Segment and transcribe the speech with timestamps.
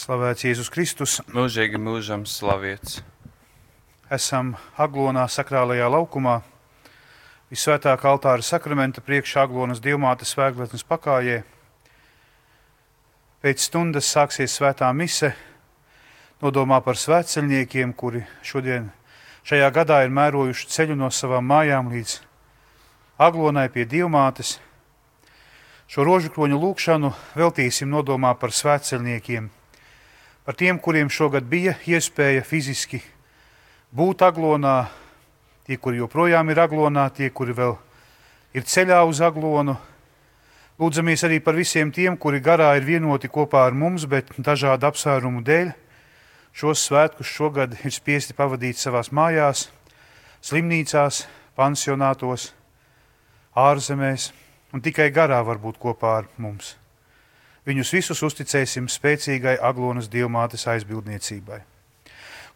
[0.00, 1.14] Slavēts Jēzus Kristus.
[1.28, 3.02] Mūžīgi mūžam slavēts.
[4.08, 6.38] Esam Aglonā sakrālajā laukumā,
[7.52, 11.42] visvētākā altāra sakramenta priekšā Aglonas dievmātes svētgletnes pakājē.
[13.44, 15.34] Pēc stundas sāksies svētā mise,
[16.40, 18.88] nodomā par svētceļniekiem, kuri šodien
[19.44, 22.18] šajā gadā ir mērojuši ceļu no savām mājām līdz
[23.20, 24.56] Aglonai pie dievmātes.
[25.92, 29.50] Šo rožu kroņu lūkšanu veltīsim nodomā par svētceļniekiem–
[30.50, 32.98] par tiem, kuriem šogad bija iespēja fiziski
[33.94, 34.88] būt aglonā,
[35.62, 37.76] tie, kuri joprojām ir aglonā, tie, kuri vēl
[38.58, 39.76] ir ceļā uz aglonu.
[40.82, 45.44] Lūdzamies arī par visiem tiem, kuri garā ir vienoti kopā ar mums, bet dažādu apsvērumu
[45.46, 45.70] dēļ
[46.50, 49.68] šos svētkus šogad ir spiesti pavadīt savās mājās,
[50.42, 52.50] slimnīcās, pansionātos,
[53.54, 54.32] ārzemēs
[54.74, 56.79] un tikai garā var būt kopā ar mums.
[57.68, 61.60] Viņus visus uzticēsim spēcīgai Aglonas dievmātes aizbildniecībai.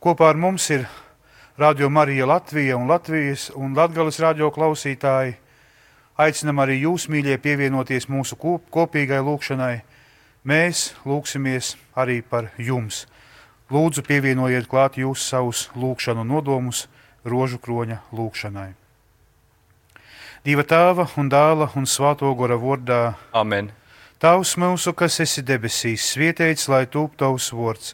[0.01, 0.87] Kopā ar mums ir
[1.57, 5.37] Radio Marija Latvija un Latvijas un Latgales radio klausītāji.
[6.19, 9.77] Aicinam arī jūs, mīļie, pievienoties mūsu kop, kopīgai lūkšanai.
[10.45, 13.05] Mēs lūksimies arī par jums.
[13.71, 16.89] Lūdzu, pievienojiet klāt jūs savus lūkšanu nodomus
[17.25, 18.73] rožu kroņa lūkšanai.
[20.45, 23.15] Dieva tēva un dēla un svāto gora vārdā.
[23.33, 23.71] Amen!
[24.25, 27.91] Tavs mūsu, kas esi debesīs, svietēts, lai tūp tavs vārds,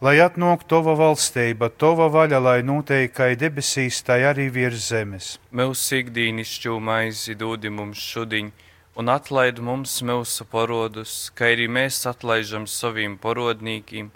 [0.00, 5.26] lai atnāk tava valstība, tava vaļa, lai noteikti, kā debesīs, tā arī virs zemes.
[5.52, 8.48] Mūsu ikdīnišķo maizi dodi mums šodien,
[8.96, 14.08] un atlaid mums mūsu parodus, kā arī mēs atlaižam saviem parodnīkiem,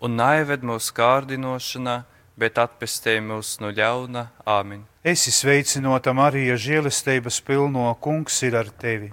[0.00, 1.98] un naived mūsu kārdinošanā,
[2.40, 4.30] bet atpestē mūs no ļauna.
[4.48, 4.86] Āmen!
[5.04, 9.12] Esi sveicinota Marija, žēlestības pilno kungs ir ar tevi!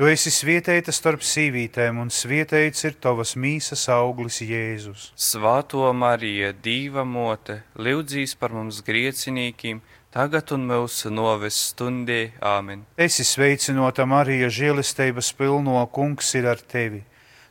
[0.00, 5.02] Tu esi svietēta starp sīvītēm, un svietēts ir tavas mīsas auglis Jēzus.
[5.12, 12.30] Svētā Marija, Dieva mote, lūdzīs par mums griecinīkiem, tagad un mūsu noves stundē.
[12.40, 12.86] Āmen.
[12.96, 17.02] Esi sveicinota Marija, žēlestības pilno kungs ir ar tevi.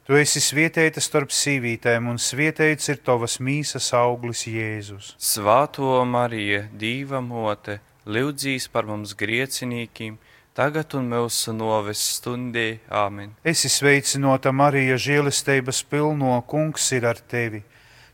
[0.10, 5.12] Tu esi svietēta starp sīvītēm, un svietēts ir tavas mīsas auglis Jēzus.
[5.22, 7.78] Svētā Marija, Dieva mote,
[8.10, 10.18] lūdzīs par mums griecinīkiem,
[10.58, 12.80] tagad un mūsu noves stundī.
[12.90, 13.34] Āmen.
[13.44, 17.64] Esi sveicinota Marija, žēlestības pilno kungs ir ar tevi.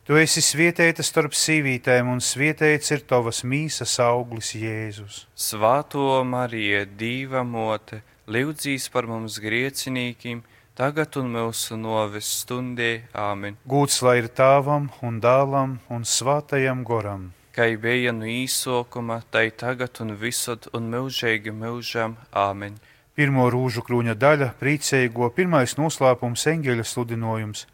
[0.06, 5.24] Tu esi svietēta starp sīvītēm, un svietēts ir tavas mīsas auglis Jēzus.
[5.34, 10.44] Svāto Marija, Dīva mote, lūdzīs par mums griecinīkiem,
[10.78, 13.00] tagad un mūsu noves stundī.
[13.14, 13.58] Āmen.
[13.66, 19.96] Gūts lai ir tāvam un dālam un svātajam goram kā bija no īsokuma, tai tagad
[20.04, 22.18] un visur un mūžīgi mūžam.
[22.36, 22.76] Āmen!
[23.16, 27.64] Pirmo rūžu krūņa daļa- priecīgo pirmais noslēpums eņģeļa sludinojums.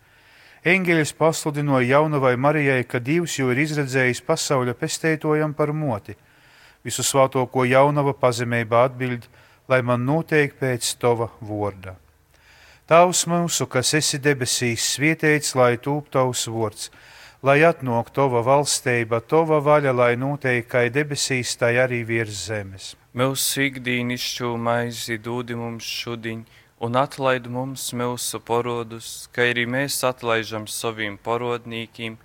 [0.65, 6.15] Eņģeļs pasludināja jaunavai Marijai, ka Dievs jau ir izredzējis pasaules pestētojam par moti.
[6.85, 9.27] Visu svāto, ko jaunava pazemībā atbild,
[9.69, 11.97] lai man notiek pēc tava vorda.
[12.87, 16.91] Tavs mūsu, kas esi debesīs, svietēts, lai tūp tavs vārds
[17.43, 22.93] lai atnāk tava valstība, tava vaļa, lai noteikti kā debesīs, tā arī virs zemes.
[23.19, 26.45] Mūsu ikdīnišķo maizi dūdi mums šodien,
[26.81, 32.17] un atlaid mums mūsu parodus, kā arī mēs atlaižam saviem parodnīkiem,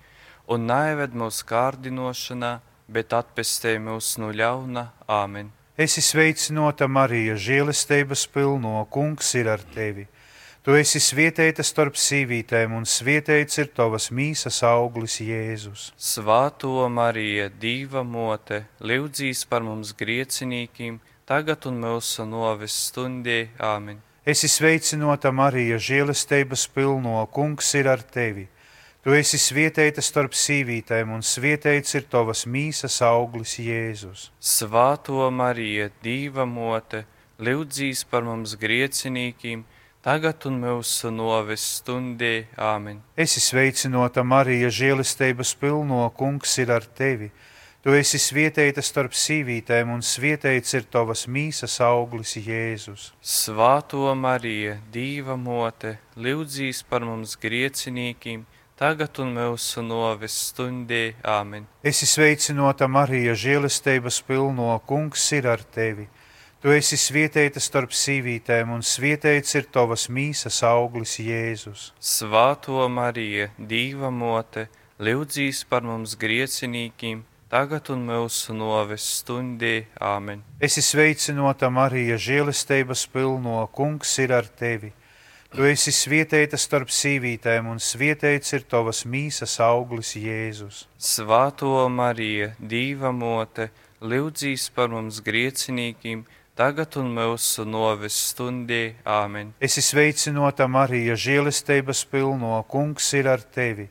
[0.48, 2.54] un naived mūsu kārdinošanā,
[2.88, 4.92] bet atpestē mūs no ļauna.
[5.12, 5.52] Āmen!
[5.78, 10.08] Esi sveicinota Marija, žēlestības pilno, kungs ir ar tevi!
[10.68, 15.94] Tu esi svietēta starp sīvītēm, un svietēts ir tavas mīsas auglis Jēzus.
[15.96, 23.38] Svāto Marija, Dīva mote, lūdzīs par mums griecinīkiem, tagad un mūsu noves stundē.
[23.64, 24.02] Āmen.
[24.28, 28.50] Esi sveicinota Marija, žēlestības pilno, kungs ir ar tevi.
[29.08, 34.28] Tu esi svietēta starp sīvītēm, un svietēts ir tavas mīsas auglis Jēzus.
[34.44, 37.06] Svāto Marija, Dīva mote,
[37.40, 39.64] lūdzīs par mums griecinīkiem,
[40.08, 42.48] tagad un mūsu noves stundī.
[42.56, 43.02] Āmen.
[43.20, 47.28] Esi sveicinota Marija, žēlistības pilno kungs ir ar tevi.
[47.84, 53.12] Tu esi svietēta starp sīvītēm, un svietēts ir tavas mīsas auglis Jēzus.
[53.22, 58.46] Svāto Marija, Dīva mote, lūdzīs par mums griecinīkiem,
[58.80, 61.18] tagad un mūsu noves stundī.
[61.24, 61.68] Āmen.
[61.84, 66.08] Esi sveicinota Marija, žēlistības pilno kungs ir ar tevi.
[66.68, 71.84] Tu esi svietēta starp sīvītēm, un svietēts ir tavas mīsas auglis Jēzus.
[72.04, 74.66] Svāto Marija, Dīva mote,
[75.00, 79.86] lūdzīs par mums griecinīkiem, tagad un mūsu noves stundī.
[79.96, 80.42] Āmen.
[80.60, 84.92] Esi sveicinota Marija, žēlestības pilno, kungs ir ar tevi.
[85.56, 90.84] Tu esi svietēta starp sīvītēm, un svietēts ir tavas mīsas auglis Jēzus.
[91.00, 93.70] Svētā Marija, Dieva mote,
[94.04, 98.96] lūdzīs par mums griecinīkiem, tagad un mūsu novis stundī.
[99.06, 99.54] Āmen.
[99.62, 103.88] Esi sveicinota Marija, žēlestības pilno, kungs ir ar tevi.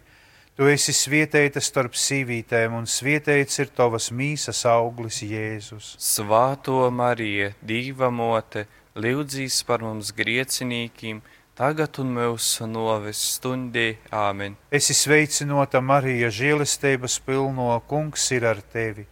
[0.57, 5.95] Tu esi svietēta starp sīvītēm, un svietēts ir tavas mīsas auglis Jēzus.
[6.01, 8.65] Svētā Marija, Dieva mote,
[8.97, 11.21] lūdzīs par mums griecinīkiem,
[11.61, 13.99] tagad un mūsu novis stundī.
[14.09, 14.57] Āmen.
[14.73, 19.05] Esi sveicinota Marija, žēlestības pilno, kungs ir ar tevi.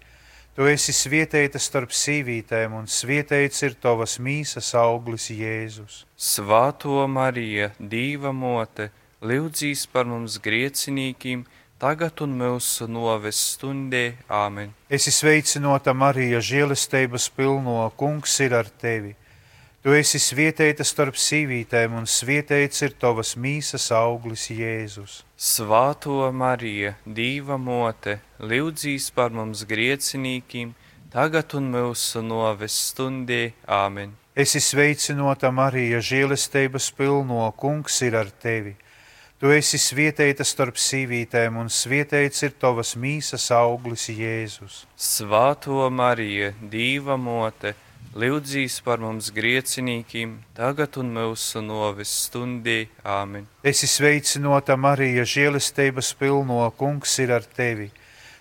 [0.55, 6.05] Tu esi svietēta starp sīvītēm, un svietēts ir tavas mīsas auglis Jēzus.
[6.15, 11.43] Svētā Marija, Dieva mote, lūdzīs par mums griecinīkiem,
[11.83, 14.05] tagad un mūsu noves stundē.
[14.31, 14.71] Āmen.
[14.87, 19.17] Esi sveicinota Marija, žēlestības pilno, kungs ir ar tevi.
[19.85, 25.19] Tu esi svietēta starp sīvītēm, un svietēts ir tavas mīsas auglis Jēzus.
[25.37, 30.73] Svētā Marija, Dieva mote, lūdzīs par mums griecinīkiem,
[31.13, 33.43] tagad un mūsu noves stundē.
[33.69, 34.17] Āmen.
[34.33, 38.79] Esi sveicinota Marija, žēlestības pilno, kungs ir ar tevi.
[39.37, 44.87] Tu esi svietēta starp sīvītēm, un svietēts ir tavas mīsas auglis Jēzus.
[44.97, 47.77] Svētā Marija, Dieva mote,
[48.15, 52.87] lūdzīs par mums griecinīkiem, tagad un mūsu novis stundī.
[53.03, 53.49] Āmen.
[53.67, 57.91] Esi sveicinota Marija, žēlestības pilno, kungs ir ar tevi.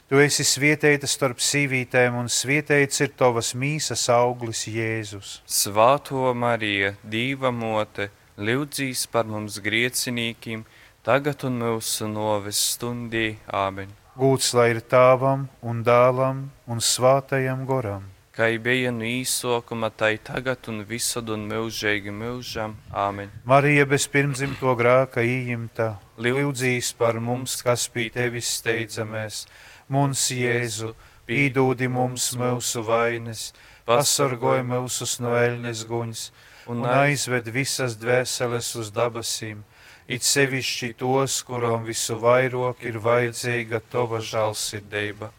[0.10, 5.40] Tu esi svietēta starp sīvītēm, un svietēts ir tavas mīsas auglis Jēzus.
[5.50, 10.68] Svētā Marija, Dieva mote, lūdzīs par mums griecinīkiem,
[11.08, 13.40] tagad un mūsu novis stundī.
[13.50, 13.90] Āmen.
[14.14, 18.04] Gūts lai ir tāvam un dālam un svātajam goram.
[18.34, 22.72] Kā bija no īsokuma, tai tagad un visad un mūžīgi mūžam.
[22.90, 23.30] Āmen.
[23.46, 29.44] Marija bez pirmdzimto grāka ījimta, lūdzīs par mums, kas pie tevis steidzamies,
[29.86, 30.96] mums Jēzu,
[31.30, 33.52] pīdūdi mums mūsu vainas,
[33.86, 36.26] pasargoj mūsus no eļņas guņas
[36.74, 39.62] un aizved visas dvēseles uz dabasīm,
[40.08, 45.30] it sevišķi tos, kuram visu vairāk ir vajadzīga tava žēlsirdība.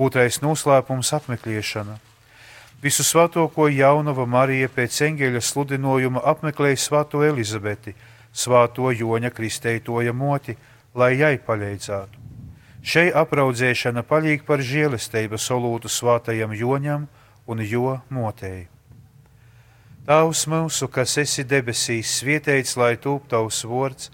[0.00, 1.98] Otrais noslēpums- apmeklēšana.
[2.80, 7.92] Visu svēto, ko jaunava Marija pēc eņģeļa sludinājuma apmeklēja svāto Elizabeti,
[8.32, 10.56] svāto Joņa kristētoja moti,
[10.94, 12.16] lai jai palīdzētu.
[12.82, 17.06] Šai apraudzēšana palīg par žēlestību solūtu svātajam Joņam
[17.46, 18.68] un jo motēji.
[20.06, 24.08] Tavs mūsu, kas esi debesīs, svietēts, lai tūp tavs vārds,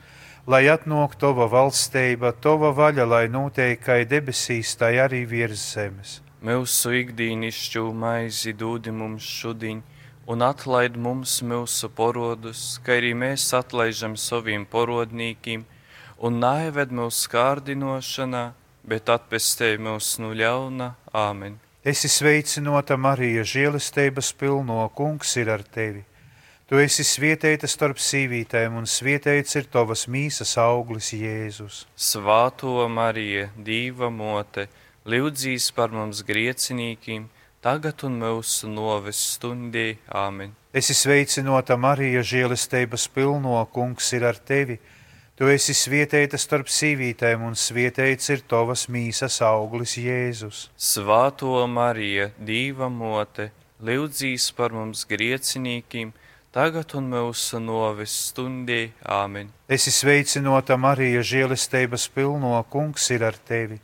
[0.47, 6.21] lai atnāk tava valstība, tava vaļa, lai notiek kā debesīs, tā arī virs zemes.
[6.47, 9.83] Mūsu ikdīnišķu maizi dūdi mums šodien,
[10.31, 15.67] un atlaid mums mūsu porodus, kā arī mēs atlaižam saviem porodnīkiem,
[16.23, 18.45] un naieved mūsu kārdinošanā,
[18.87, 20.93] bet atpestēj mūs no ļauna.
[21.11, 21.59] Āmen!
[21.87, 26.03] Esi sveicinota Marija, žēlestības pilno, kungs ir ar tevi.
[26.67, 31.85] Tu esi svietēta starp sīvītēm, un svietēts ir tavas mīsas auglis Jēzus.
[31.95, 34.65] Svētā Marija, Dieva mote,
[35.07, 37.29] lūdzīs par mums griecinīkiem,
[37.63, 40.01] tagad un mūsu noves stundī.
[40.11, 40.57] Āmen.
[40.75, 44.81] Esi sveicinota Marija, žēlestības pilno, kungs ir ar tevi.
[45.39, 50.67] Tu esi svietēta starp sīvītēm, un svietēts ir tavas mīsas auglis Jēzus.
[50.75, 56.17] Svētā Marija, Dieva mote, lūdzīs par mums griecinīkiem,
[56.57, 58.89] tagad un mūsu novis stundī.
[59.05, 59.51] Āmen.
[59.69, 63.77] Esi sveicinota Marija, žēlestības pilno, kungs ir ar tevi.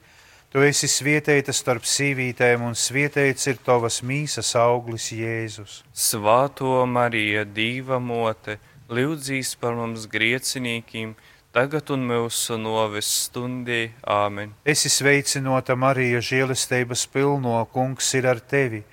[0.53, 5.83] Tu esi svietēta starp sīvītēm, un svietēts ir tavas mīsas auglis Jēzus.
[5.93, 11.15] Svētā Marija, Dieva mote, lūdzīs par mums griecinīkiem,
[11.53, 13.91] tagad un mūsu novis stundī.
[14.05, 14.57] Āmen.
[14.65, 18.85] Esi sveicinota Marija, žēlestības pilno, kungs ir ar tevi.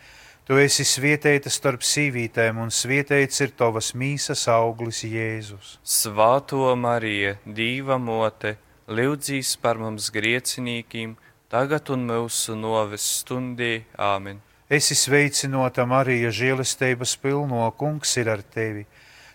[0.49, 5.75] Tu esi svietēta starp sīvītēm, un svietēts ir tavas mīsas auglis Jēzus.
[5.85, 8.55] Svētā Marija, Dieva mote,
[8.89, 11.11] lūdzīs par mums griecinīkiem,
[11.53, 13.83] tagad un mūsu novis stundī.
[13.93, 14.41] Āmen.
[14.65, 18.87] Esi sveicinota Marija, žēlestības pilno, kungs ir ar tevi.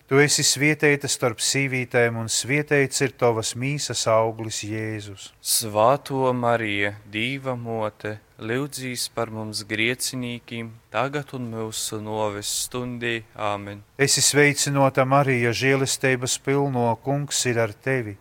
[0.05, 5.31] Tu esi svietēta starp sīvītēm, un svietēts ir tavas mīsas auglis Jēzus.
[5.41, 13.23] Svētā Marija, Dieva mote, lūdzīs par mums griecinīkiem, tagad un mūsu novis stundī.
[13.33, 13.81] Āmen.
[13.97, 18.19] Esi sveicinota Marija, žēlestības pilno, kungs ir ar tevi.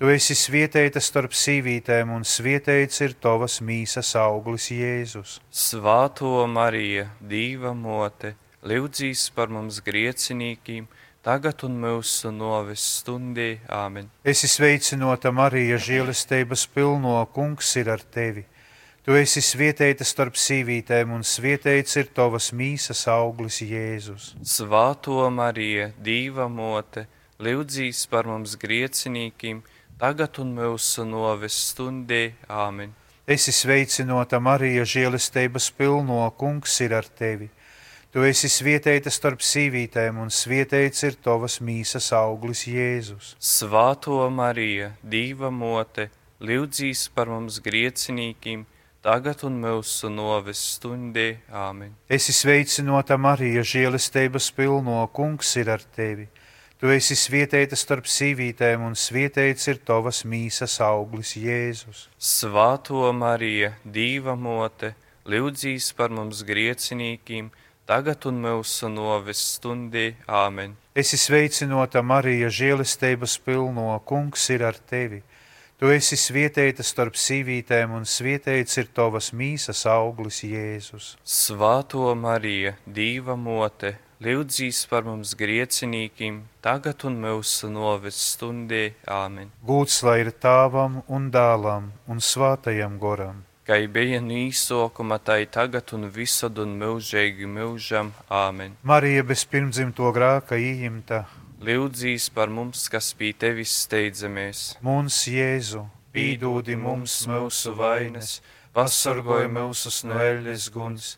[0.00, 5.42] Tu esi svietēta starp sīvītēm, un svietēts ir tavas mīsas auglis Jēzus.
[5.52, 8.32] Svētā Marija, Dieva mote,
[8.64, 10.88] lūdzīs par mums griecinīkiem,
[11.28, 13.58] tagad un mūsu novis stundī.
[13.68, 14.06] Āmen.
[14.24, 18.46] Esi sveicināta, Marija, žēlestības pilno, kungs ir ar tevi.
[19.04, 24.30] Tu esi svietēta starp sīvītēm, un svietēts ir tavas mīsas auglis, Jēzus.
[24.44, 27.06] Svāto Marija, Dīva mote,
[27.44, 29.60] lūdzīs par mums griecinīkiem,
[30.00, 32.22] tagad un mūsu novis stundī.
[32.48, 32.96] Āmen.
[33.28, 37.50] Esi sveicināta, Marija, žēlestības pilno, kungs ir ar tevi.
[38.08, 43.34] Tu esi svietēta starp sīvītēm, un svietēts ir tavas mīsas auglis, Jēzus.
[43.36, 46.06] Svāto Marija, Dīva mote,
[46.40, 48.62] lūdzīs par mums griecinīkiem,
[49.04, 51.34] tagad un mūsu novis stundī.
[51.52, 51.92] Āmen.
[52.08, 56.30] Esi sveicināta, Marija, žēlestības pilno, kungs ir ar tevi.
[56.80, 62.06] Tu esi svietēta starp sīvītēm, un svietēts ir tavas mīsas auglis, Jēzus.
[62.16, 64.94] Svāto Marija, Dīva mote,
[65.28, 70.14] lūdzīs par mums griecinīkiem, tagad un mūsu novis stundī.
[70.28, 70.76] Āmen.
[70.94, 75.22] Esi sveicināta, Marija, žēlestības pilno, kungs ir ar tevi.
[75.78, 81.16] Tu esi svietēta starp sīvītēm, un svietēts ir tavas mīsas auglis, Jēzus.
[81.22, 88.88] Svāto Marija, Dīva mote, lūdzīs par mums griecinīkiem, tagad un mūsu novis stundī.
[89.06, 89.54] Āmen.
[89.62, 93.47] Gūts lai ir tāvam un dālam un svātajam goram.
[93.68, 98.14] Kai bija nīsokuma, tai tagad un visad un mūžīgi mūžam.
[98.32, 98.78] Āmen.
[98.80, 101.26] Marija bez pirmdzimto grāka ījimta,
[101.58, 104.76] Lūdzīs par mums, kas pie tevis steidzamies.
[104.80, 105.80] mums Jēzu,
[106.14, 108.36] pīdūdi mums mūsu vainas,
[108.76, 111.08] pasargoj mūsus no eļļas guns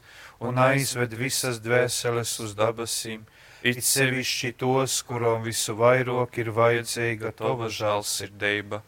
[0.40, 3.26] un aizved visas dvēseles uz dabasīm,
[3.60, 8.80] it sevišķi tos, kuram visu vairāk ir vajadzīga tava žēlsirdība.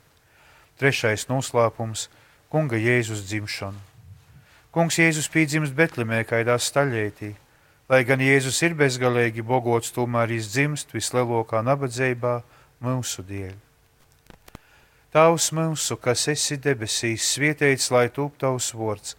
[0.81, 2.09] Trešais noslēpums-
[2.53, 3.79] Kunga Jēzus dzimšana.
[4.77, 7.31] Kungs Jēzus pīdzimst Betlemē, kaidā staļētī.
[7.89, 12.35] Lai gan Jēzus ir bezgalīgi bogots, tomēr izdzimst vislielākā nabadzībā
[12.85, 13.57] mūsu dēļ.
[15.17, 19.17] Tavs mūsu, kas esi debesīs, svietēts, lai tūp tavs vārds,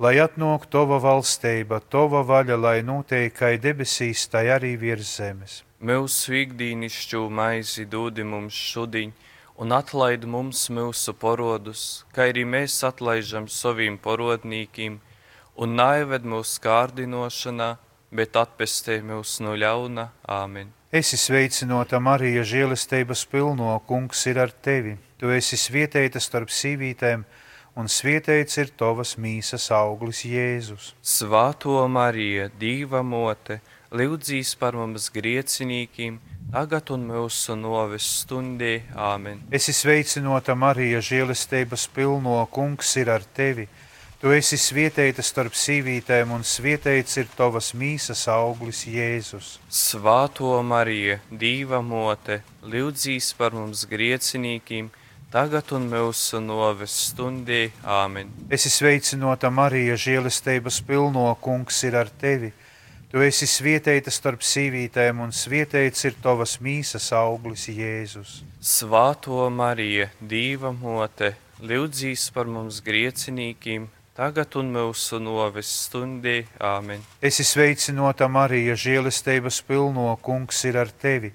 [0.00, 5.60] lai atnāk tava valstība, tava vaļa, lai notiek kā debesīs, tai arī virs zemes.
[5.84, 9.12] Mūsu ikdienišķo maizi dodi mums šodien,
[9.60, 14.96] un atlaid mums mūsu porodus, kā arī mēs atlaižam saviem porodnīkiem,
[15.60, 17.74] un naived mūsu kārdinošanā,
[18.10, 20.08] bet atpestē mūs no ļauna.
[20.24, 20.72] Āmen.
[20.90, 24.96] Esi sveicināta, Marija, žēlestības pilno, kungs ir ar tevi.
[25.20, 27.26] Tu esi svietēta starp sīvītēm,
[27.76, 30.94] un svietēts ir tavas mīsas auglis, Jēzus.
[31.04, 33.60] Svāto Marija, Dīva mote,
[33.92, 36.16] lūdzīs par mums griecinīkiem,
[36.50, 38.80] tagad un mūsu novis stundī.
[38.94, 39.44] Āmen.
[39.54, 43.68] Esi sveicināta, Marija, žēlestības pilno, kungs ir ar tevi.
[44.20, 49.54] Tu esi svietēta starp sīvītēm, un svietēts ir tavas mīsas auglis, Jēzus.
[49.72, 54.90] Svāto Marija, Dīva mote, lūdzīs par mums griecinīkiem,
[55.32, 57.70] tagad un mūsu novis stundī.
[57.80, 58.34] Āmen.
[58.52, 62.52] Esi sveicināta, Marija, žēlestības pilno, kungs ir ar tevi.
[63.10, 68.36] Tu esi svietēta starp sīvītēm, un svietēts ir tavas mīsas auglis, Jēzus.
[68.62, 76.44] Svāto Marija, Dīva mote, lūdzīs par mums griecinīkiem, tagad un mūsu novis stundī.
[76.62, 77.02] Āmen.
[77.18, 81.32] Esi sveicināta, Marija, žēlestības pilno, kungs ir ar tevi.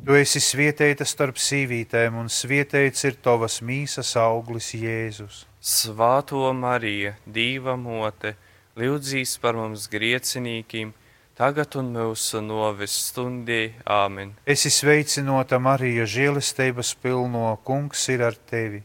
[0.00, 5.44] Tu esi svietēta starp sīvītēm, un svietēts ir tavas mīsas auglis, Jēzus.
[5.60, 8.38] Svāto Marija, Dīva mote,
[8.80, 10.96] lūdzīs par mums griecinīkiem,
[11.40, 13.72] tagad un mūsu novis stundī.
[13.88, 14.34] Āmen.
[14.44, 18.82] Esi sveicināta, Marija, žēlestības pilno, kungs ir ar tevi.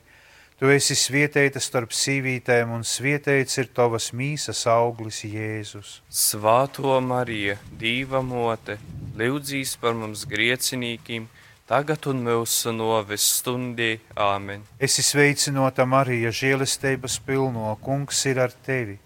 [0.56, 5.98] Tu esi svietēta starp sīvītēm, un svietēts ir tavas mīsas auglis, Jēzus.
[6.08, 8.78] Svāto Marija, Dīva mote,
[9.20, 11.28] lūdzīs par mums griecinīkiem,
[11.68, 13.98] tagad un mūsu novis stundī.
[14.16, 14.64] Āmen.
[14.80, 19.02] Esi sveicināta, Marija, žēlestības pilno, kungs ir ar tevi.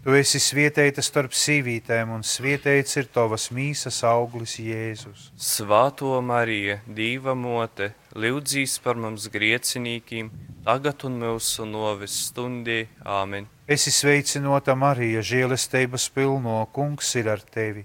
[0.00, 5.26] Tu esi svietēta starp sīvītēm, un svietēts ir tavas mīsas auglis, Jēzus.
[5.36, 10.30] Svāto Marija, Dīva mote, lūdzīs par mums griecinīkiem,
[10.64, 12.86] tagad un mūsu novis stundī.
[13.04, 13.50] Āmen.
[13.68, 17.84] Esi sveicināta, Marija, žēlestības pilno, kungs ir ar tevi.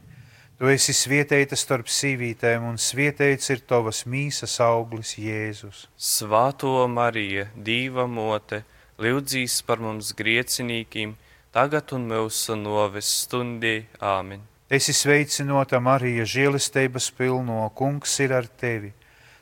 [0.56, 5.90] Tu esi svietēta starp sīvītēm, un svietēts ir tavas mīsas auglis, Jēzus.
[6.00, 8.64] Svāto Marija, Dīva mote,
[9.04, 11.18] lūdzīs par mums griecinīkiem,
[11.56, 13.86] tagad un mūsu novis stundī.
[14.04, 14.44] Āmen.
[14.68, 18.92] Esi sveicināta, Marija, žēlestības pilno, kungs ir ar tevi.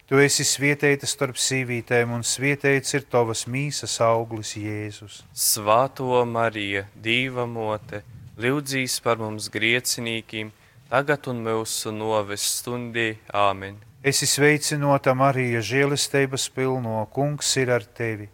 [0.06, 5.24] Tu esi svietēta starp sīvītēm, un svietēts ir tavas mīsas auglis, Jēzus.
[5.34, 8.04] Svāto Marija, Dīva mote,
[8.38, 10.52] lūdzīs par mums griecinīkiem,
[10.92, 13.16] tagad un mūsu noves stundī.
[13.34, 13.80] Āmen!
[14.04, 18.28] Esi sveicinota Marija, žēlestības pilno, kungs ir ar tevi.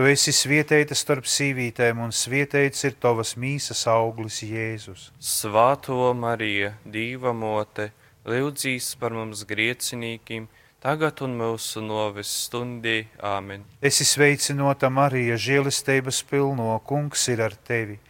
[0.00, 5.10] Tu esi svietēta starp sīvītēm, un svietēts ir tavas mīsas auglis Jēzus.
[5.20, 7.90] Svāto Marija, Dīva mote,
[8.24, 10.46] lūdzīs par mums griecinīkiem,
[10.80, 13.10] tagad un mūsu noves stundī.
[13.20, 13.68] Āmen!
[13.84, 18.00] Esi sveicinota Marija, žēlestības pilno, kungs ir ar tevi.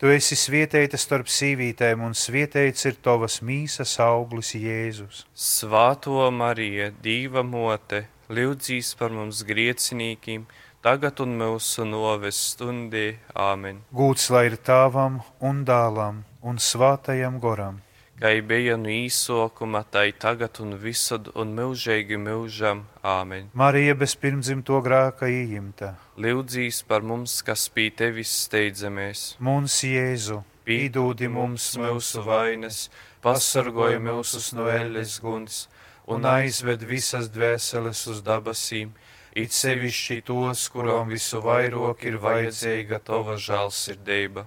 [0.00, 5.26] Tu esi svietēta starp sīvītēm, un svietēts ir tavas mīsas auglis Jēzus.
[5.36, 13.16] Svāto Marija, Dīva mote, lūdzīs par mums griecinīkiem, tagad un mūsu noves stundī.
[13.32, 13.78] Āmen!
[13.90, 17.80] Gūts lai ir tāvam un dālam un svātajam goram.
[18.20, 22.84] Kai bija no īsokuma, tai tagad un visad un mūžīgi mūžam.
[23.02, 23.48] Āmen!
[23.54, 25.94] Marija bez pirmdzimto grāka ījimta.
[26.20, 29.38] Lūdzīs par mums, kas pie tevis steidzamies.
[29.40, 32.90] Mums Jēzu, Pīdūdi mums mūsu vainas,
[33.24, 35.64] pasargoja mūsus no elles guns
[36.06, 38.92] un aizved visas dvēseles uz dabasīm,
[39.34, 44.46] it sevišķi tos, kurām visu vairāk ir vajadzīga tava žēlsirdība.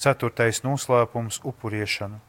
[0.00, 2.20] Ceturtais noslēpums- upuriešana.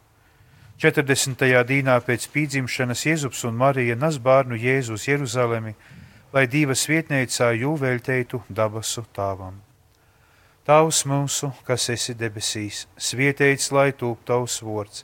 [0.78, 1.64] 40.
[1.64, 5.76] dīnā pēc pīdzimšanas Jēzus un Marija nes bērnu Jēzus Jeruzalemi,
[6.34, 9.62] lai divas vietniecā jūvēļteitu dabasu tāvam.
[10.66, 15.04] Tavs mūsu, kas esi debesīs, svietēts, lai tūp tavs vārds,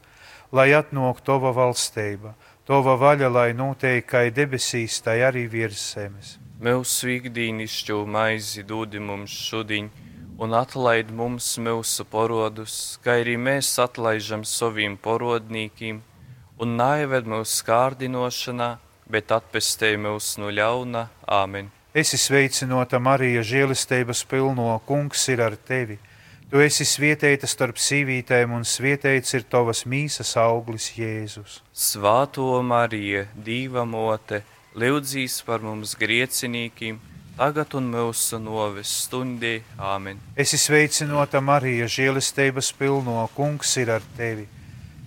[0.51, 2.33] lai atnāk tava valstība,
[2.65, 6.46] tava vaļa, lai notiek kā debesīs, tai arī virs zemes.
[6.57, 9.91] Mūsu ikdīnišķo maizi dodi mums šodien,
[10.41, 16.01] un atlaid mums mūsu porodus, kā arī mēs atlaižam saviem porodnīkiem,
[16.57, 18.71] un naived mūsu skārdinošanā,
[19.05, 21.05] bet atpestēj mūs no ļauna.
[21.29, 21.69] Āmen!
[21.93, 25.99] Esi sveicinota Marija, žēlistības pilno, kungs ir ar tevi.
[26.49, 31.61] Tu esi svietēta starp sīvītēm, un svietēts ir tavas mīsas auglis Jēzus.
[31.69, 34.41] Svāto Marija, Dīva mote,
[34.77, 36.99] lūdzīs par mums griecinīkiem,
[37.37, 39.61] tagad un mūsu noves stundī.
[39.77, 40.21] Āmen!
[40.37, 44.47] Esi sveicinota Marija, žēlistības pilno, kungs ir ar tevi.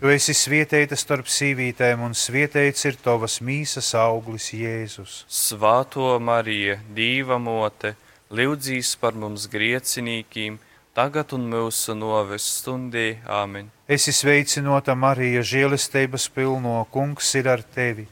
[0.00, 5.24] Tu esi svietēta starp sīvītēm, un svietēts ir tavas mīsas auglis Jēzus.
[5.28, 7.92] Svāto Marija, Dīva mote,
[8.32, 10.56] lūdzīs par mums griecinīkiem,
[10.96, 13.18] tagad un mūsu noves stundī.
[13.28, 13.68] Āmen!
[13.86, 18.08] Esi sveicinota Marija, žēlistības pilno, kungs ir ar tevi.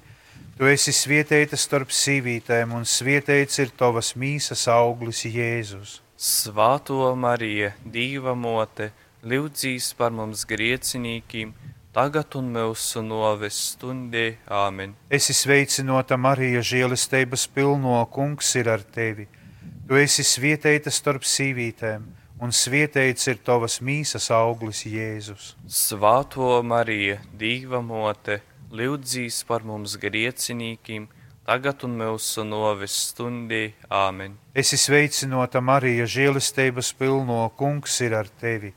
[0.58, 5.92] Tu esi svietēta starp sīvītēm, un svietēts ir tavas mīsas auglis Jēzus.
[6.18, 8.88] Svāto Marija, Dīva mote,
[9.22, 11.52] lūdzīs par mums griecinīkiem,
[11.94, 14.24] tagad un mūsu noves stundī.
[14.50, 14.96] Āmen!
[15.06, 19.28] Esi sveicinota Marija, žēlistības pilno, kungs ir ar tevi.
[19.86, 22.10] Tu esi svietēta starp sīvītēm,
[22.42, 25.52] un svietēts ir tavas mīsas auglis Jēzus.
[25.70, 31.08] Svāto Marija, Dīva mote, lūdzīs par mums griecinīkiem,
[31.48, 33.72] tagad un mūsu noves stundī.
[33.88, 34.36] Āmen!
[34.54, 38.74] Esi sveicinota Marija, žēlistības pilno, kungs ir ar tevi.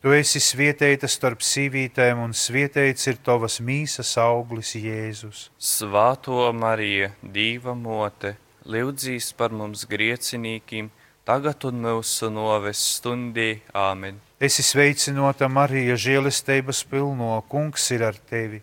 [0.00, 5.48] Tu esi svietēta starp sīvītēm, un svietēts ir tavas mīsas auglis Jēzus.
[5.58, 8.36] Svāto Marija, Dīva mote,
[8.68, 10.92] lūdzīs par mums griecinīkiem,
[11.26, 13.62] tagad un mūsu noves stundī.
[13.74, 14.20] Āmen!
[14.38, 18.60] Esi sveicinota Marija, žēlistības pilno, kungs ir ar tevi.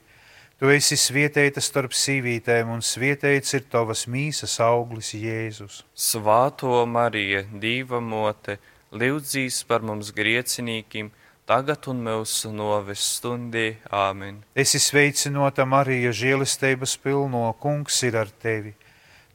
[0.63, 5.81] Tu esi svietēta starp sīvītēm, un svietēts ir tavas mīsas auglis Jēzus.
[5.91, 8.55] Svāto Marija, Dīva mote,
[8.95, 11.09] lūdzīs par mums griecinīkiem,
[11.51, 13.65] tagad un mūsu noves stundī.
[13.91, 14.37] Āmen!
[14.55, 18.71] Esi sveicinota Marija, žēlistības pilno, kungs ir ar tevi.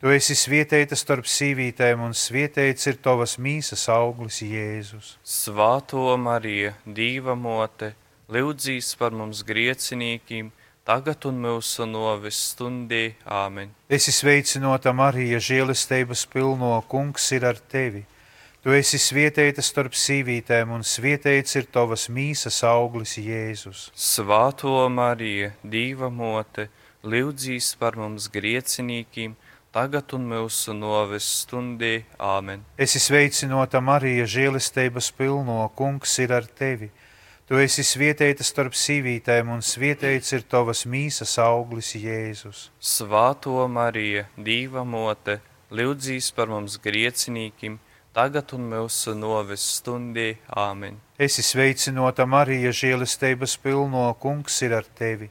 [0.00, 5.18] Tu esi svietēta starp sīvītēm, un svietēts ir tavas mīsas auglis Jēzus.
[5.20, 7.92] Svāto Marija, Dīva mote,
[8.32, 10.54] lūdzīs par mums griecinīkiem,
[10.88, 13.12] tagad un mūsu noves stundī.
[13.28, 13.74] Āmen!
[13.92, 18.06] Esi sveicinota Marija, žēlistības pilno, kungs ir ar tevi.
[18.64, 23.90] Tu esi svietēta starp sīvītēm, un svietēts ir tavas mīsas auglis Jēzus.
[23.94, 26.66] Svāto Marija, Dīva mote,
[27.04, 29.36] lūdzīs par mums griecinīkiem,
[29.76, 32.00] tagad un mūsu noves stundī.
[32.16, 32.64] Āmen!
[32.80, 36.90] Esi sveicinota Marija, žēlistības pilno, kungs ir ar tevi.
[37.48, 42.66] Tu esi svietēta starp sīvītēm, un svietēts ir tavas mīsas auglis Jēzus.
[42.76, 45.38] Svāto Marija, Dīva mote,
[45.72, 47.78] lūdzīs par mums griecinīkiem,
[48.12, 50.34] tagad un mūsu noves stundī.
[50.52, 50.98] Āmen!
[51.16, 55.30] Esi sveicinota Marija, žēlistības pilno, kungs ir ar tevi.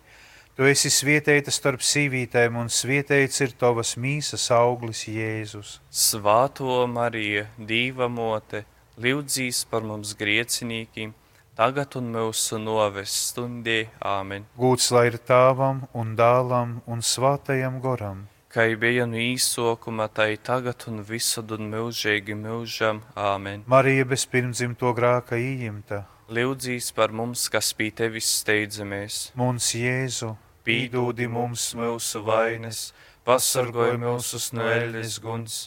[0.58, 5.78] Tu esi svietēta starp sīvītēm, un svietēts ir tavas mīsas auglis Jēzus.
[5.94, 8.66] Svāto Marija, Dīva mote,
[8.98, 11.14] lūdzīs par mums griecinīkiem,
[11.58, 13.88] tagad un mūsu noves stundī.
[14.06, 14.46] Āmen.
[14.58, 18.28] Gūts lai ir tāvam un dālam un svātajam goram.
[18.54, 23.02] Kā bija no īsokuma, tā ir tagad un visad un mūžīgi mūžam.
[23.18, 23.66] Āmen.
[23.66, 26.06] Marija bez pirmdzimto grāka ījimta.
[26.30, 29.32] Lūdzīs par mums, kas pie tevis steidzamies.
[29.40, 30.36] Mums Jēzu,
[30.68, 32.92] Pīdūdi mums mūsu vainas,
[33.24, 35.60] pasargoj mūsus no ēļas guns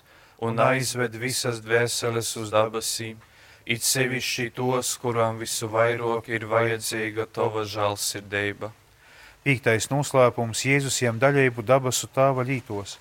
[0.45, 3.17] un aizved visas dvēseles uz dabasīm,
[3.67, 8.73] it sevišķi tos, kurām visu vairāk ir vajadzīga tava žēlsirdība.
[9.45, 12.99] Pīktais noslēpums Jēzus jām daļēbu dabasu tāva lītos.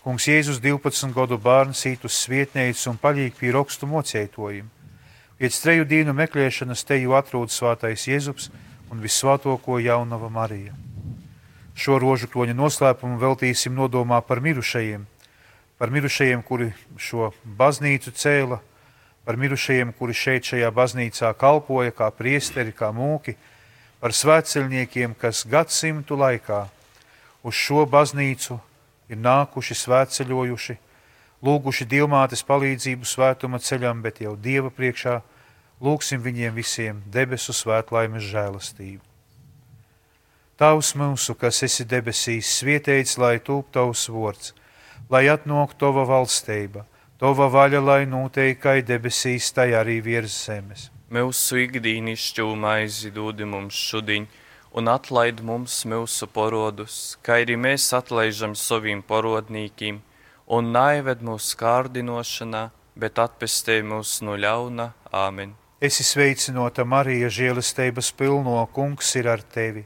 [0.00, 4.70] Kungs Jēzus 12 gadu bērns īt uz svietneicu un paļīgi pie rokstu mocētojiem.
[5.38, 8.48] Pēc treju dienu meklēšanas teju atrod svātais Jēzus
[8.88, 10.72] un visvātoko jaunava Marija.
[11.78, 15.04] Šo rožu kloņa noslēpumu veltīsim nodomā par mirušajiem,
[15.78, 18.58] par mirušajiem, kuri šo baznīcu cēla,
[19.28, 23.34] par mirušajiem, kuri šeit šajā baznīcā kalpoja kā priesteri, kā mūki,
[24.00, 26.62] par svētceļniekiem, kas gadsimtu laikā
[27.44, 28.56] uz šo baznīcu
[29.12, 30.78] ir nākuši svētceļojuši,
[31.44, 35.20] lūguši dievmātes palīdzību svētuma ceļam, bet jau Dieva priekšā
[35.84, 39.04] lūgsim viņiem visiem debesu svētlaimes žēlastību.
[40.56, 44.54] Tavs mūsu, kas esi debesīs, svietēts, lai tūp tavs vārds,
[45.12, 46.88] lai atnāk tava valstība,
[47.18, 50.88] tava vaļa, lai noteikai debesīs, tai arī virs zemes.
[51.10, 54.28] Mūsu ikdīnišķu maizi dod mums šodien,
[54.76, 60.02] un atlaid mums mūsu porodus, kā arī mēs atlaižam saviem porodnīkiem,
[60.46, 64.92] un naived mūsu kārdinošanā, bet atpestē mūs no ļauna.
[65.12, 65.56] Āmen!
[65.80, 69.84] Esi sveicinota Marija, žēlastības pilno, kungs ir ar tevi.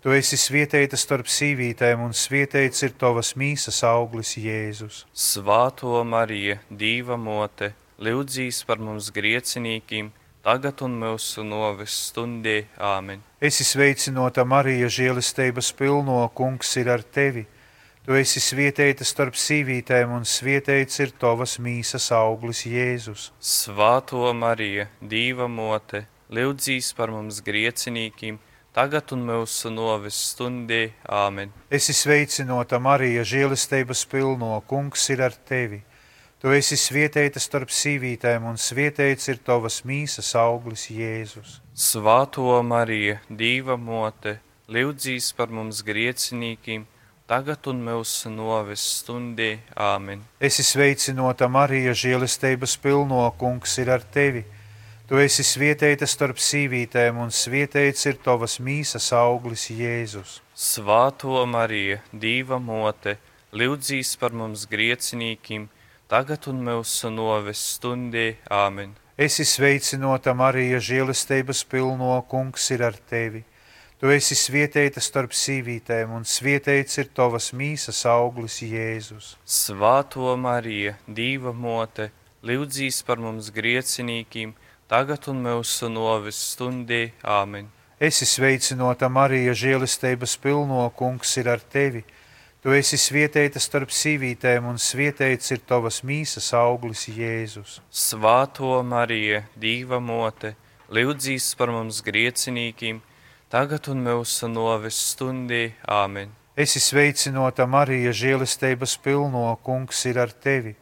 [0.00, 5.02] Tu esi svietēta starp sīvītēm, un svietēts ir tavas mīsas auglis Jēzus.
[5.12, 10.08] Svāto Marija, Dīva mote, lūdzīs par mums griecinīkiem,
[10.40, 12.62] tagad un mūsu noves stundī.
[12.80, 13.20] Āmen!
[13.44, 17.44] Esi sveicinota Marija, žēlastības pilno, kungs ir ar tevi.
[18.08, 23.34] Tu esi svietēta starp sīvītēm, un svietēts ir tavas mīsas auglis Jēzus.
[23.36, 28.40] Svāto Marija, Dīva mote, lūdzīs par mums griecinīkiem,
[28.76, 30.90] tagad un mūsu noves stundī.
[31.04, 31.52] Āmen!
[31.70, 35.82] Esi sveicinota Marija, žēlastības pilno, kungs ir ar tevi.
[36.40, 41.58] Tu esi svietēta starp sīvītēm, un svietēts ir tavas mīsas auglis Jēzus.
[41.76, 44.38] Svāto Marija, Dīva mote,
[44.72, 46.86] lūdzīs par mums griecinīkiem,
[47.28, 49.58] tagad un mūsu noves stundī.
[49.76, 50.24] Āmen!
[50.40, 54.46] Esi sveicinota Marija, žēlastības pilno, kungs ir ar tevi.
[55.10, 60.36] Tu esi svietēta starp sīvītēm, un svietēts ir tavas mīsas auglis Jēzus.
[60.54, 63.16] Svāto Marija, Dīva mote,
[63.50, 65.64] lūdzīs par mums griecinīkiem,
[66.06, 68.36] tagad un mūsu noves stundī.
[68.54, 68.94] Āmen!
[69.18, 73.42] Esi sveicinota Marija, žēlastības pilno, kungs ir ar tevi.
[73.98, 79.34] Tu esi svietēta starp sīvītēm, un svietēts ir tavas mīsas auglis Jēzus.
[79.42, 82.12] Svāto Marija, Dīva mote,
[82.46, 84.54] lūdzīs par mums griecinīkiem,
[84.90, 87.12] tagad un mūsu noves stundī.
[87.22, 87.68] Āmen!
[88.00, 92.02] Esi sveicinota Marija, žēlastības pilno, kungs ir ar tevi.
[92.60, 97.78] Tu esi svietēta starp sīvītēm, un svietēts ir tavas mīsas auglis Jēzus.
[97.88, 100.56] Svāto Marija, Dīva mote,
[100.90, 103.00] lūdzīs par mums griecinīkiem,
[103.52, 105.70] tagad un mūsu noves stundī.
[105.86, 106.34] Āmen!
[106.58, 110.74] Esi sveicinota Marija, žēlastības pilno, kungs ir ar tevi.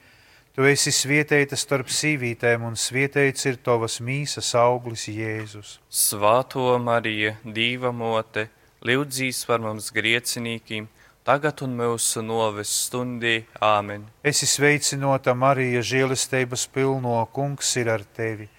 [0.58, 5.76] Tu esi svietēta starp sīvītēm, un svietēts ir tavas mīsas auglis Jēzus.
[5.86, 8.48] Svāto Marija, Dīva mote,
[8.82, 10.90] lūdzīs par mums griecinīkiem,
[11.22, 13.36] tagad un mūsu noves stundī.
[13.62, 14.10] Āmen!
[14.26, 18.50] Esi sveicinota Marija, žēlastības pilno, kungs ir ar tevi.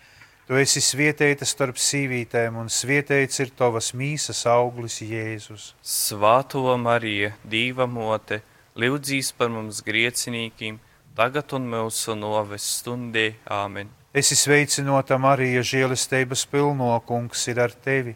[0.47, 5.73] Tu esi svietēta starp sīvītēm, un svietēts ir tavas mīsas auglis Jēzus.
[5.83, 8.39] Svāto Marija, Dīva mote,
[8.79, 10.79] lūdzīs par mums griecinīkiem,
[11.19, 13.33] tagad un mūsu noves stundī.
[13.51, 13.89] Āmen!
[14.15, 18.15] Esi sveicinota Marija, žēlastības pilno, kungs ir ar tevi.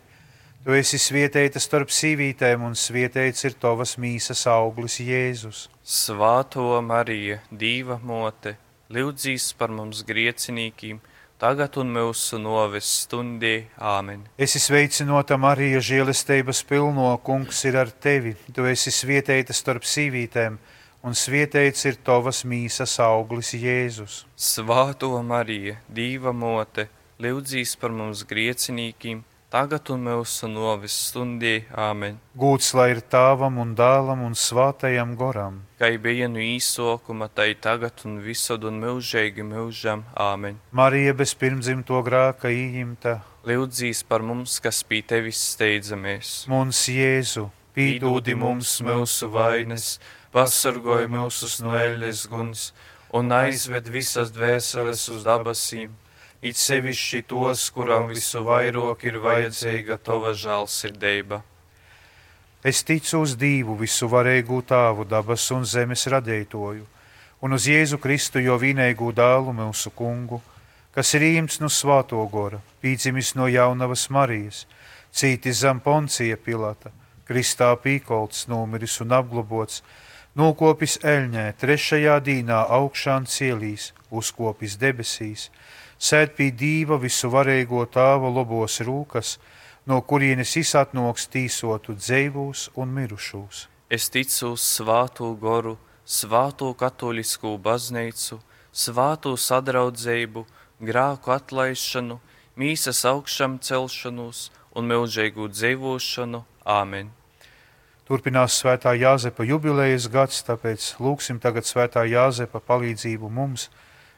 [0.64, 5.66] Tu esi svietēta starp sīvītēm, un svietēts ir tavas mīsas auglis Jēzus.
[5.84, 8.56] Svāto Marija, Dīva mote,
[8.96, 11.02] lūdzīs par mums griecinīkiem,
[11.44, 13.66] tagad un mūsu noves stundī.
[13.76, 14.24] Āmen!
[14.40, 18.38] Esi sveicinota Marija, žēlastības pilno, kungs ir ar tevi.
[18.56, 20.56] Tu esi svietēta starp sīvītēm,
[21.04, 24.24] un svietēts ir tavas mīsas auglis Jēzus.
[24.40, 26.88] Svāto Marija, Dīva mote,
[27.22, 29.22] lūdzīs par mums griecinīkiem,
[29.54, 31.66] tagad un mūsu novis stundī.
[31.70, 32.18] Āmen.
[32.40, 35.60] Gūts lai ir tāvam un dālam un svātajam goram.
[35.78, 40.08] Kā bija no īsokuma, tai tagad un visad un mūžīgi mūžam.
[40.16, 40.58] Āmen.
[40.72, 46.46] Marija bez pirmdzimto grāka ījimta, Lūdzīs par mums, kas pie tevis steidzamies.
[46.48, 49.98] mums Jēzu, Pīdūdi mums mūsu vainas,
[50.34, 52.72] pasargoj mūsus no ēles guns
[53.14, 55.92] un aizved visas dvēseles uz dabasīm,
[56.42, 61.44] it sevišķi tos, kuram visu vairāk ir vajadzīga tava žēlsirdība.
[62.64, 66.86] Es ticu uz divu visu varēgu tāvu dabas un zemes radētoju,
[67.44, 70.40] un uz Jēzu Kristu jo vienīgu dālu mūsu kungu,
[70.96, 74.64] kas ir īmts no svāto gora, pīdzimis no jaunavas Marijas,
[75.14, 76.90] cītis zem poncija pilata,
[77.28, 79.84] kristā pīkolts, nomiris un apglobots,
[80.40, 85.50] nokopis eļņē, trešajā dīnā augšām cielīs, uzkopis debesīs,
[85.98, 89.38] sēd pie dīva visu varēgo tāva lobos rūkas,
[89.86, 93.68] no kurienes izatnoks tīsotu dzīvūs un mirušos.
[93.94, 98.40] Es ticu uz svāto goru, svāto katolisku baznīcu,
[98.74, 100.48] svāto sadraudzību,
[100.82, 102.20] grāku atlaišanu,
[102.58, 106.46] mīsas augšām celšanos un mūžīgu dzīvošanu.
[106.64, 107.12] Āmen!
[108.04, 113.70] Turpinās svētā Jāzepa jubilejas gads, tāpēc lūgsim tagad svētā Jāzepa palīdzību mums,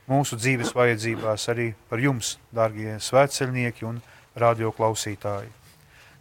[0.10, 4.02] mūsu dzīves vajadzībās, arī par jums, dārgie svētceļnieki un
[4.42, 5.65] radioklausītāji.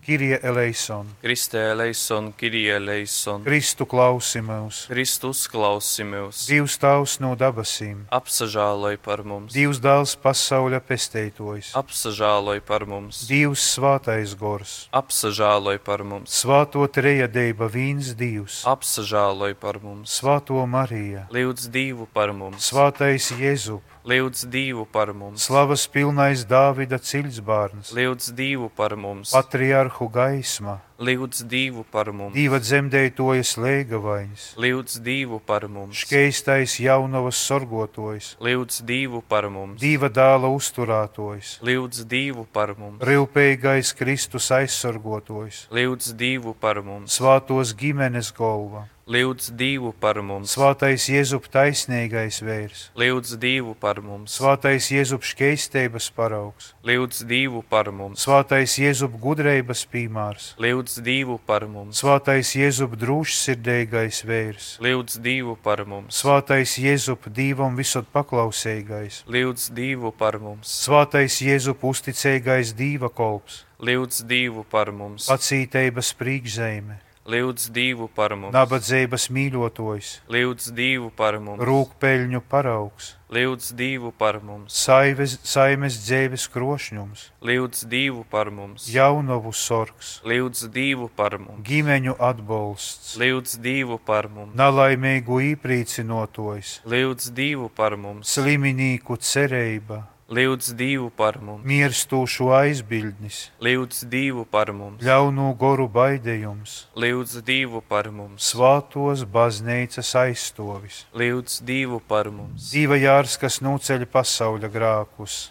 [0.05, 7.31] Kirie eleison, Kristē eleison, Kirie eleison, Kristu klausi mūs, Kristus klausi mūs, Dievs tavs no
[7.41, 15.81] dabasīm, apsažāloj par mums, Dievs dāls pasauля pesteitojs, apsažāloj par mums, Dievs svātais gors, apsažāloj
[15.89, 22.69] par mums, svāto trejadeiba vīns Dievs, apsažāloj par mums, svāto Marija, lūdz divu par mums,
[22.69, 29.94] svātais Jēzup, lūdz divu par mums, slavas pilnais Dāvida ciļsbārns, lūdz divu par mums, patriarhu
[30.09, 38.35] gaisma, lūdz divu par mums, diva dzemdētojas lēgavaiņas, lūdz divu par mums, škeistais jaunavas sorgotojs,
[38.39, 46.15] lūdz divu par mums, diva dāla uzturētojs, lūdz divu par mums, rilpīgais Kristus aizsargotojs, lūdz
[46.19, 53.35] divu par mums, svātos ģimenes golva, lūdz divu par mums, svātais Jēzup taisnīgais vērs, lūdz
[53.41, 60.55] divu par mums, svātais Jēzup škeistības paraugs, lūdz divu par mums, svātais Jēzup gudreibas pīmārs,
[60.57, 67.79] lūdz divu par mums, svātais Jēzup drūšsirdīgais vērs, lūdz divu par mums, svātais Jēzup divam
[67.79, 75.31] visot paklausīgais, lūdz divu par mums, svātais Jēzup uzticīgais dīva kolps, lūdz divu par mums,
[75.33, 83.71] pacītības prīkzēme, lūdz divu par mums, nabadzības mīļotojs, lūdz divu par mums, rūkpeļņu paraugs, lūdz
[83.79, 91.09] divu par mums, saives, saimes dzēves krošņums, lūdz divu par mums, jaunavu sorgs, lūdz divu
[91.17, 99.17] par mums, ģimeņu atbalsts, lūdz divu par mums, nalaimīgu īprīcinotojs, lūdz divu par mums, sliminīku
[99.17, 107.43] cerība, lūdz divu par mums, mirstūšu aizbildnis, lūdz divu par mums, ļaunu goru baidījums, lūdz
[107.45, 114.73] divu par mums, svātos baznīcas aizstovis, lūdz divu par mums, dzīva jārs, kas nuceļ pasauļa
[114.73, 115.51] grākus,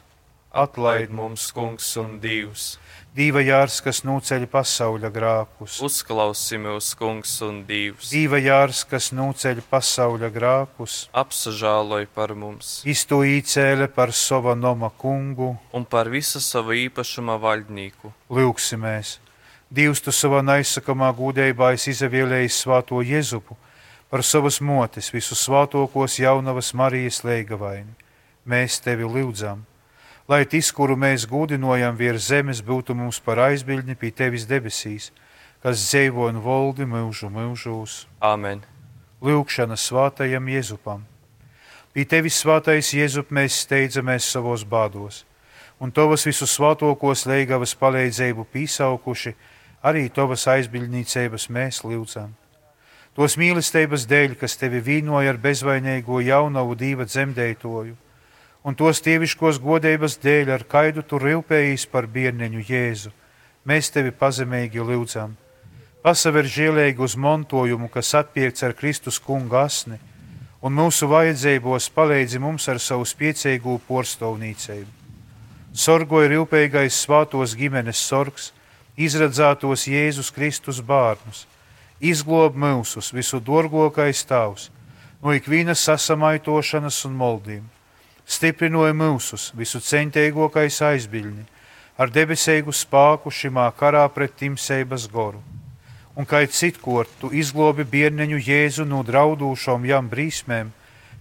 [0.54, 2.78] atlaid mums, kungs un divs,
[3.14, 9.60] Dīva jārs, kas nuceļ pasauļa grākus, uzklausi mūs, kungs un divs, Dīva jārs, kas nuceļ
[9.70, 12.80] pasauļa grākus, apsažāloj par mums.
[12.90, 18.10] Istu īcēle par sova noma kungu, un par visu savu īpašuma valdnieku.
[18.34, 19.20] lūksimies.
[19.70, 23.56] Dievs tu savā neizsakamā gudībā esi izvēlējis svāto Jēzupu.
[24.10, 27.94] Par savas motes visu svātokos jaunavas Marijas leigavaini.
[28.46, 29.64] Mēs tevi lūdzam,
[30.28, 35.12] lai tis, kuru mēs gudinojam virs zemes, būtu mums par aizbildni pie tevis debesīs,
[35.64, 38.06] kas dzīvo un valdi mūžu mūžos.
[38.22, 38.64] Āmen!
[39.24, 41.04] Lūkšana svātajam Jēzupam.
[41.94, 45.24] Pie tevis svātais Jēzup mēs steidzamies savos bādos,
[45.80, 49.36] un tavas visus svātokos leigavas palīdzību pīsaukuši,
[49.84, 52.34] arī tavas aizbildnīcības mēs lūdzam.
[53.14, 57.94] Tos mīlestības dēļ, kas tevi vīnoja ar bezvainīgo jaunavu dīva dzemdētoju,
[58.64, 63.12] un tos tieviškos godības dēļ ar kaidu tu rilpējis par bērneņu Jēzu,
[63.68, 65.36] mēs tevi pazemīgi lūdzam.
[66.04, 70.00] Pasaver žēlēgi uz montojumu, kas atpiekts ar Kristus kunga asni,
[70.64, 74.92] un mūsu vajadzībos palīdzi mums ar savu spiecīgu porstovnīcību.
[75.74, 78.52] Sorgoja rilpīgais svātos ģimenes sorgs,
[78.96, 81.48] izradzētos Jēzus Kristus bērnus,
[82.00, 84.70] izglob mūsus visu dārgākais tavs,
[85.24, 87.64] no ikvienas sasamaitošanas un moldīm,
[88.26, 91.44] stiprinoja mūsus visu centīgākais aizbiļņi,
[91.98, 95.42] ar debesīgu spāku šimā karā pret timseibas goru.
[96.16, 100.70] Un kā citkort tu izglobi bierneņu Jēzu no draudūšom jām brīsmēm,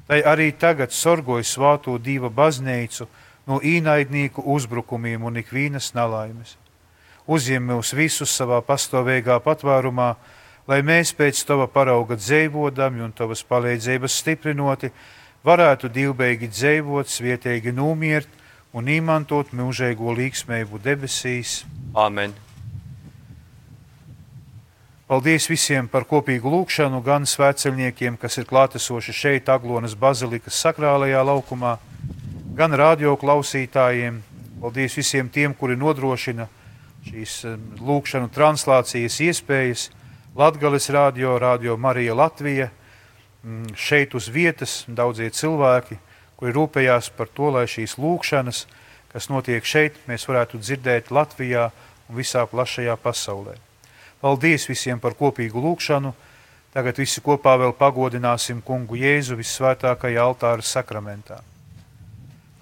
[0.06, 3.06] tai arī tagad sorgoja svāto dieva baznīcu
[3.48, 6.58] no īnaidnieku uzbrukumiem un ikvīnas nalaimes.
[7.26, 10.10] Uzņem mūs visus savā pastāvīgā patvērumā,
[10.68, 14.90] lai mēs pēc tava parauga dzīvodami un tavas palīdzības stiprinoti,
[15.46, 18.28] varētu divbeigi dzīvot, svietīgi nomiert
[18.72, 21.62] un izmantot mūžīgo līgsmēju debesīs.
[21.94, 22.34] Āmen!
[25.12, 31.74] Paldies visiem par kopīgu lūgšanu, gan svētceļniekiem, kas ir klātesoši šeit, Aglonas bazilikas sakrālajā laukumā,
[32.56, 34.22] gan radio klausītājiem.
[34.62, 36.46] Paldies visiem tiem, kuri nodrošina
[37.04, 37.34] šīs
[37.82, 39.90] lūgšanu translācijas iespējas.
[40.38, 42.70] Latgales radio, radio Marija Latvija,
[43.74, 45.98] šeit uz vietas daudzie cilvēki,
[46.38, 48.64] kuri rūpējās par to, lai šīs lūkšanas,
[49.12, 51.68] kas notiek šeit, mēs varētu dzirdēt Latvijā
[52.08, 53.58] un visā plašajā pasaulē.
[54.22, 56.14] Paldies visiem par kopīgu lūkšanu.
[56.72, 61.42] Tagad visi kopā vēl pagodināsim kungu Jēzu visvētākajā altāra sakramentā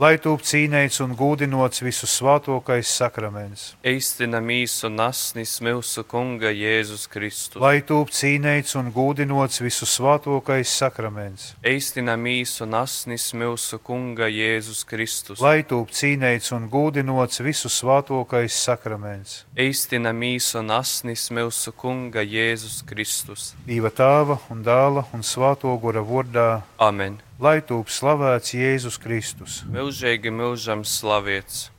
[0.01, 3.75] lai tūp cīnēts un gūdinots visu svātokais sakraments.
[3.85, 7.61] Eistinam īsu nasnis mūsu kunga Jēzus Kristus.
[7.61, 11.51] Lai tūp cīnēts un gūdinots visu svātokais sakraments.
[11.61, 15.45] Eistinam īsu nasnis mūsu kunga Jēzus Kristus.
[15.45, 19.43] Lai tūp cīnēts un gūdinots visu svātokais sakraments.
[19.53, 23.53] Eistinam īsu nasnis mūsu kunga Jēzus Kristus.
[23.69, 26.53] Dieva tāva un dāla un svāto gora vārdā.
[26.81, 29.61] Amen lai tūp slavēts Jēzus Kristus.
[29.73, 31.71] Milžīgi milžam slavēts!